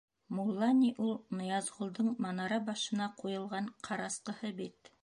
Мулла 0.37 0.69
ни 0.77 0.87
ул 1.07 1.11
Ныязғолдоң 1.41 2.09
манара 2.27 2.61
башына 2.71 3.13
ҡуйылған 3.23 3.71
ҡарасҡыһы 3.91 4.57
бит. 4.65 4.95